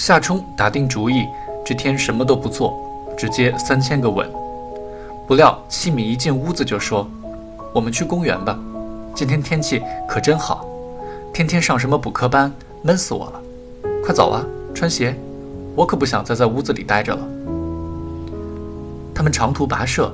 [0.00, 1.26] 夏冲打定主意，
[1.62, 2.74] 这天什么都不做，
[3.18, 4.26] 直接三千个吻。
[5.28, 7.06] 不料七米一进屋子就说
[7.74, 8.58] ：“我们去公园吧，
[9.14, 10.64] 今天天气可真好。
[11.34, 13.42] 天天上什么补课班，闷死我了。
[14.02, 14.42] 快走啊，
[14.74, 15.14] 穿鞋，
[15.76, 17.20] 我可不想再在屋子里待着了。”
[19.14, 20.10] 他们长途跋涉，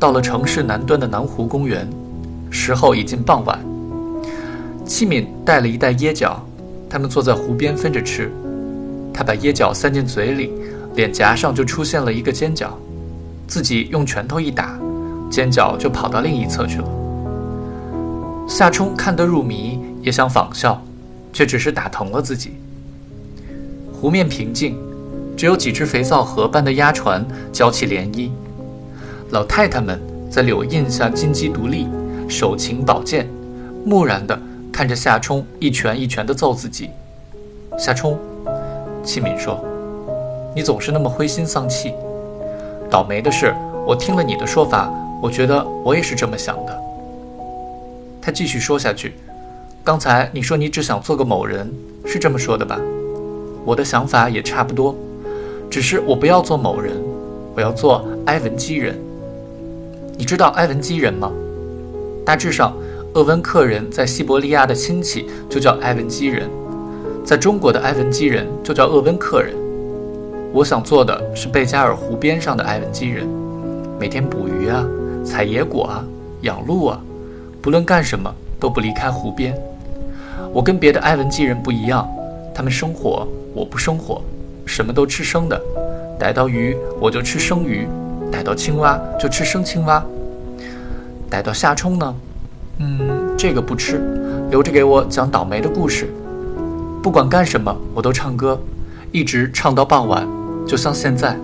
[0.00, 1.88] 到了城市南端的南湖公园，
[2.50, 3.56] 时候已经傍晚。
[4.84, 6.44] 七敏带了一袋椰角，
[6.90, 8.32] 他们坐在湖边分着吃。
[9.18, 10.52] 他把椰角塞进嘴里，
[10.94, 12.78] 脸颊上就出现了一个尖角，
[13.48, 14.78] 自己用拳头一打，
[15.28, 16.88] 尖角就跑到另一侧去了。
[18.46, 20.80] 夏冲看得入迷，也想仿效，
[21.32, 22.52] 却只是打疼了自己。
[23.92, 24.76] 湖面平静，
[25.36, 28.30] 只有几只肥皂盒般的鸭船搅起涟漪。
[29.30, 31.88] 老太太们在柳荫下金鸡独立，
[32.28, 33.28] 手擎宝剑，
[33.84, 36.88] 木然地看着夏冲一拳一拳地揍自己。
[37.76, 38.16] 夏冲。
[39.08, 39.58] 七敏说
[40.54, 41.94] ：“你总是那么灰心丧气。
[42.90, 43.54] 倒霉的是，
[43.86, 44.92] 我听了你的说法，
[45.22, 46.78] 我觉得我也是这么想的。”
[48.20, 49.14] 他继续说下去
[49.82, 51.72] ：“刚才你说你只想做个某人，
[52.04, 52.78] 是这么说的吧？
[53.64, 54.94] 我的想法也差不多，
[55.70, 56.94] 只是我不要做某人，
[57.56, 58.94] 我要做埃文基人。
[60.18, 61.32] 你知道埃文基人吗？
[62.26, 62.76] 大致上，
[63.14, 66.46] 鄂温克人在西伯利亚的亲戚就叫埃文基人。”
[67.28, 69.54] 在中国的埃文基人就叫鄂温克人。
[70.50, 73.28] 我想做的是贝加尔湖边上的埃文基人，
[74.00, 74.82] 每天捕鱼啊，
[75.22, 76.02] 采野果啊，
[76.40, 76.98] 养鹿啊，
[77.60, 79.54] 不论干什么都不离开湖边。
[80.54, 82.08] 我跟别的埃文基人不一样，
[82.54, 84.22] 他们生火，我不生火，
[84.64, 85.62] 什么都吃生的，
[86.18, 87.86] 逮到鱼我就吃生鱼，
[88.32, 90.02] 逮到青蛙就吃生青蛙。
[91.28, 92.14] 逮到夏冲呢？
[92.78, 94.00] 嗯，这个不吃，
[94.50, 96.08] 留着给我讲倒霉的故事。
[97.00, 98.60] 不管干什么，我都唱歌，
[99.12, 100.28] 一直唱到傍晚，
[100.66, 101.38] 就像现在，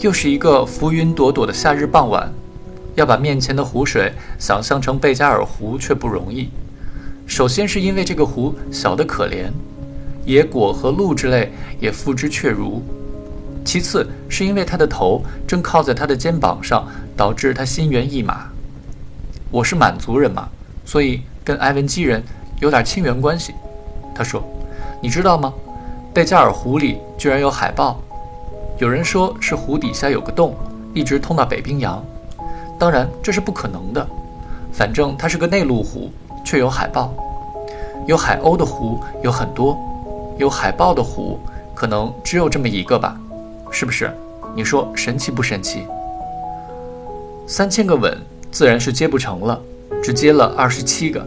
[0.00, 2.32] 又是一个浮云朵朵的夏日傍晚。
[2.94, 6.50] 要把面前的湖水想象成贝加尔湖却不容易。
[7.26, 9.50] 首先是因为这个湖小得可怜，
[10.24, 12.82] 野果和鹿之类也付之却如；
[13.64, 16.86] 其次是因为他的头正靠在他的肩膀上，
[17.16, 18.48] 导致他心猿意马。
[19.50, 20.48] 我是满族人嘛，
[20.84, 22.22] 所以跟埃文基人
[22.60, 23.54] 有点亲缘关系。
[24.14, 24.42] 他说。
[25.00, 25.52] 你知道吗？
[26.12, 28.00] 贝加尔湖里居然有海豹，
[28.78, 30.54] 有人说是湖底下有个洞，
[30.92, 32.02] 一直通到北冰洋。
[32.78, 34.04] 当然这是不可能的，
[34.72, 36.10] 反正它是个内陆湖，
[36.44, 37.12] 却有海豹。
[38.06, 39.78] 有海鸥的湖有很多，
[40.38, 41.38] 有海豹的湖
[41.74, 43.16] 可能只有这么一个吧？
[43.70, 44.10] 是不是？
[44.56, 45.86] 你说神奇不神奇？
[47.46, 48.16] 三千个吻
[48.50, 49.60] 自然是接不成了，
[50.02, 51.24] 只接了二十七个。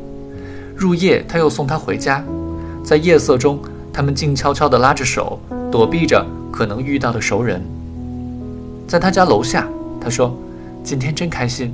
[0.75, 2.23] 入夜他又送她回家。
[2.83, 3.59] 在夜色中，
[3.93, 5.39] 他们静悄悄地拉着手，
[5.71, 7.61] 躲避着可能遇到的熟人。
[8.87, 9.67] 在他家楼下，
[10.01, 10.35] 他说
[10.83, 11.73] ：“今天真开心。”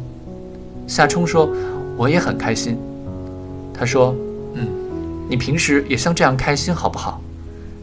[0.86, 1.50] 夏冲说
[1.98, 2.78] ：“我也很开心。”
[3.74, 4.14] 他说
[4.54, 4.68] ：“嗯，
[5.30, 7.22] 你平时也像这样开心好不好？”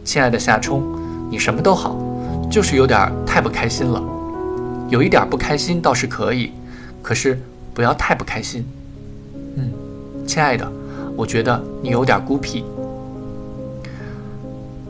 [0.05, 0.83] 亲爱的夏冲，
[1.31, 1.97] 你什么都好，
[2.51, 4.03] 就是有点太不开心了。
[4.91, 6.53] 有一点不开心倒是可以，
[7.03, 7.41] 可是
[7.73, 8.65] 不要太不开心。
[9.57, 9.73] 嗯，
[10.27, 10.71] 亲爱的，
[11.17, 12.65] 我觉得你有点孤僻。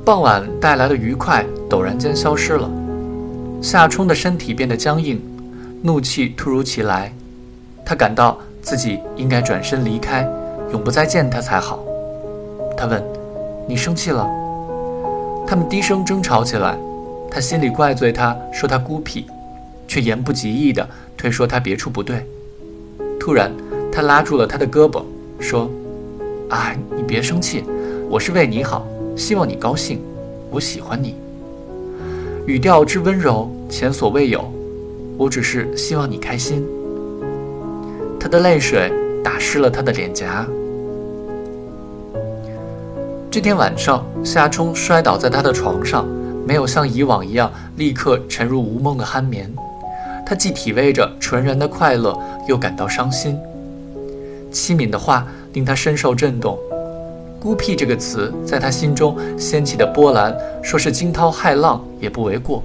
[0.05, 2.71] 傍晚带来的愉快陡然间消失了，
[3.63, 5.19] 夏冲的身体变得僵硬，
[5.81, 7.11] 怒气突如其来，
[7.87, 10.29] 他感到自己应该转身离开，
[10.73, 11.83] 永不再见他才好。
[12.77, 13.03] 他问
[13.67, 14.29] ：“你生气了？”
[15.49, 16.77] 他们低声争吵起来，
[17.31, 19.25] 他心里怪罪他，说他孤僻，
[19.89, 20.87] 却言不及义的
[21.17, 22.27] 推说他别处不对。
[23.19, 23.51] 突然，
[23.91, 25.03] 他拉住了他的胳膊，
[25.41, 25.71] 说
[26.51, 27.65] ：“啊，你别生气，
[28.11, 28.87] 我是为你好。”
[29.17, 30.01] 希望你高兴，
[30.51, 31.15] 我喜欢你。
[32.47, 34.45] 语调之温柔，前所未有。
[35.17, 36.67] 我只是希望你开心。
[38.19, 38.93] 他的泪水
[39.23, 40.45] 打湿了他的脸颊。
[43.31, 46.07] 这天晚上，夏冲摔倒在他的床上，
[46.45, 49.49] 没有像以往一样立刻沉入无梦的酣眠。
[50.27, 52.19] 他既体味着纯然的快乐，
[52.49, 53.39] 又感到伤心。
[54.51, 56.59] 七敏的话令他深受震动。
[57.45, 62.65] 孤僻这个词在他心中掀起的波澜，说是惊涛骇浪也不为过。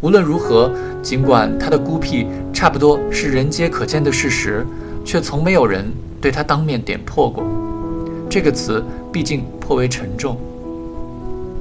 [0.00, 0.72] 无论如何，
[1.02, 4.66] 尽管他的孤僻差不多是人皆可见的事实，
[5.04, 7.44] 却从没有人对他当面点破过。
[8.30, 8.82] 这个词
[9.12, 10.38] 毕竟颇为沉重。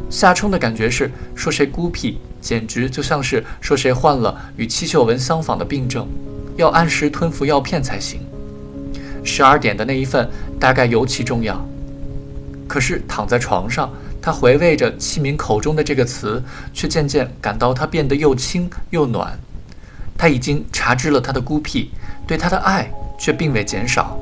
[0.10, 6.08] 夏冲的感觉是，说谁孤僻，简直就像是说谁患了与七秀文相仿的病症，
[6.56, 8.22] 要按时吞服药片才行。
[9.26, 11.62] 十二点的那一份，大概尤其重要。
[12.74, 13.88] 可是躺在床上，
[14.20, 16.44] 他回味着器皿口中的这个词，
[16.74, 19.38] 却渐渐感到它变得又轻又暖。
[20.18, 21.92] 他已经察知了他的孤僻，
[22.26, 24.18] 对他的爱却并未减少。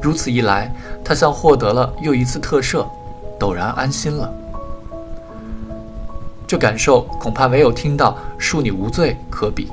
[0.00, 0.74] 如此一来，
[1.04, 2.86] 他像获得了又一次特赦，
[3.38, 4.32] 陡然安心了。
[6.46, 9.68] 这感受恐怕唯有听到“恕你无罪”可比。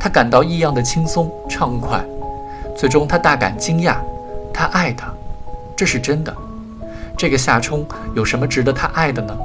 [0.00, 2.02] 他感到异样的轻松畅快，
[2.74, 3.98] 最终他大感惊讶。
[4.54, 5.12] 他爱他，
[5.76, 6.34] 这是真的。
[7.16, 9.36] 这个夏冲有什么值得他爱的呢？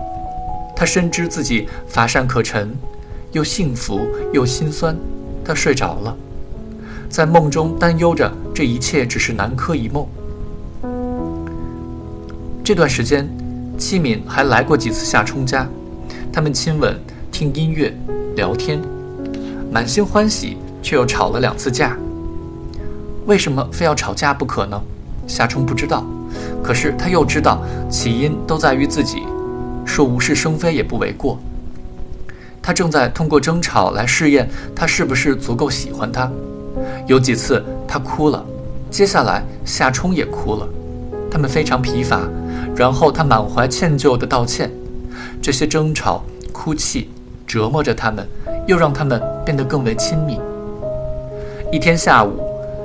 [0.75, 2.75] 他深知自己乏善可陈，
[3.31, 4.01] 又幸福
[4.33, 4.95] 又心酸。
[5.43, 6.15] 他睡着了，
[7.09, 10.05] 在梦中担忧着这一切只是南柯一梦。
[12.63, 13.27] 这段时间，
[13.77, 15.67] 戚敏还来过几次夏冲家，
[16.31, 16.99] 他们亲吻、
[17.31, 17.91] 听音乐、
[18.35, 18.79] 聊天。
[19.71, 21.97] 满心欢喜，却又吵了两次架。
[23.25, 24.79] 为什么非要吵架不可呢？
[25.25, 26.05] 夏冲不知道，
[26.63, 29.23] 可是他又知道起因都在于自己，
[29.85, 31.39] 说无事生非也不为过。
[32.61, 36.29] 他正在通过争吵来试验他是不是足够喜欢他。
[37.07, 38.45] 有几次他哭了，
[38.89, 40.67] 接下来夏冲也哭了，
[41.29, 42.21] 他们非常疲乏，
[42.75, 44.71] 然后他满怀歉疚地道歉。
[45.41, 47.09] 这些争吵、哭泣
[47.45, 48.27] 折磨着他们。
[48.67, 50.39] 又让他们变得更为亲密。
[51.71, 52.39] 一天下午，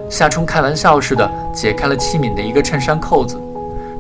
[0.09, 3.37] 夏冲开玩笑似的解开了戚敏的一个衬衫扣子，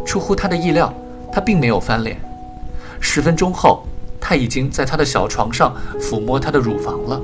[0.05, 0.93] 出乎他的意料，
[1.32, 2.17] 他并没有翻脸。
[3.00, 3.85] 十分钟后，
[4.20, 7.20] 他已经在他的小床上抚摸她的乳房了。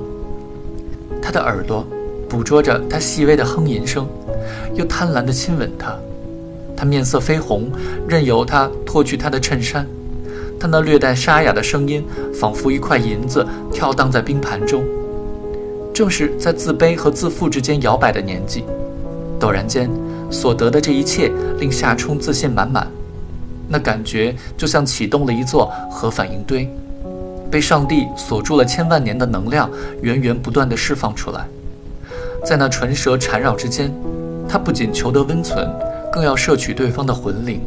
[1.21, 1.85] 他的耳朵
[2.29, 4.07] 捕捉着他细微的哼吟声，
[4.73, 5.95] 又贪婪地亲吻她。
[6.75, 7.71] 他面色绯红，
[8.07, 9.87] 任由他脱去她的衬衫。
[10.59, 14.83] 他那略带沙哑的声音，仿佛一块银子跳荡在冰盘中。
[15.93, 18.65] 正是在自卑和自负之间摇摆的年纪，
[19.39, 19.89] 陡然间
[20.31, 22.87] 所得的这一切令夏冲自信满满。
[23.69, 26.67] 那感觉就像启动了一座核反应堆，
[27.49, 29.69] 被上帝锁住了千万年的能量
[30.01, 31.45] 源源不断地释放出来。
[32.43, 33.93] 在那唇舌缠绕之间，
[34.49, 35.69] 他不仅求得温存，
[36.11, 37.61] 更要摄取对方的魂灵。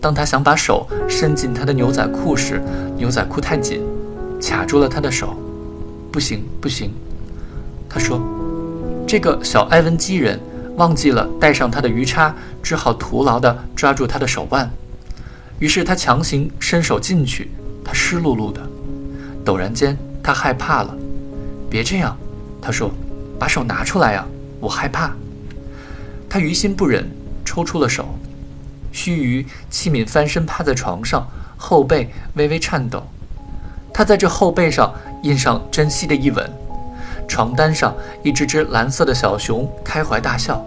[0.00, 2.62] 当他想把手伸进他的牛仔裤时，
[2.96, 3.82] 牛仔裤太紧，
[4.40, 5.36] 卡住了他的手。
[6.10, 6.90] 不行，不行，
[7.88, 8.20] 他说
[9.08, 10.38] ：“这个小埃文基人
[10.76, 14.70] 忘记了带上他的鱼叉，只好徒劳地抓住他的手腕。
[15.58, 17.50] 于是他强行伸手进去，
[17.84, 18.60] 他湿漉漉的。
[19.44, 20.94] 陡然间，他害怕了。
[21.70, 22.16] 别这样，
[22.60, 22.90] 他说
[23.40, 24.24] ：“把手拿出来呀，
[24.60, 25.10] 我害怕。”
[26.28, 27.10] 他于心不忍，
[27.44, 28.06] 抽出了手。
[28.92, 31.26] 须臾，戚敏翻身趴在床上，
[31.56, 33.02] 后背微微颤抖。
[33.92, 34.92] 他在这后背上
[35.22, 36.50] 印上珍惜的一吻。
[37.28, 40.64] 床单上，一只只蓝色的小熊开怀大笑，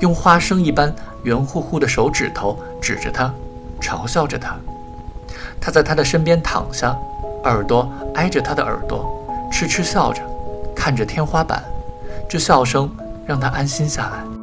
[0.00, 0.92] 用花生一般
[1.22, 3.32] 圆乎乎的手指头指着他，
[3.80, 4.56] 嘲笑着他。
[5.60, 6.94] 他在他的身边躺下，
[7.44, 10.20] 耳朵挨着他的耳朵，痴痴笑着，
[10.74, 11.62] 看着天花板。
[12.28, 12.90] 这笑声
[13.24, 14.33] 让他安心下来。